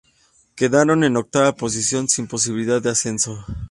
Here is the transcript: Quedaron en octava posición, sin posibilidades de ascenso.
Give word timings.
Quedaron 0.55 1.03
en 1.03 1.15
octava 1.15 1.55
posición, 1.55 2.07
sin 2.09 2.25
posibilidades 2.25 2.81
de 2.81 2.89
ascenso. 2.89 3.45